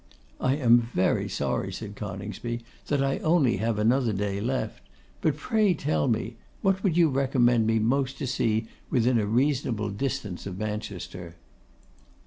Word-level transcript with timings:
'I 0.39 0.55
am 0.55 0.79
very 0.95 1.29
sorry,' 1.29 1.71
said 1.71 1.95
Coningsby, 1.95 2.63
'that 2.87 3.03
I 3.03 3.13
have 3.13 3.23
only 3.23 3.59
another 3.59 4.11
day 4.11 4.41
left; 4.41 4.81
but 5.21 5.37
pray 5.37 5.75
tell 5.75 6.07
me, 6.07 6.37
what 6.63 6.81
would 6.83 6.97
you 6.97 7.07
recommend 7.07 7.67
me 7.67 7.77
most 7.77 8.17
to 8.17 8.25
see 8.25 8.65
within 8.89 9.19
a 9.19 9.27
reasonable 9.27 9.91
distance 9.91 10.47
of 10.47 10.57
Manchester? 10.57 11.35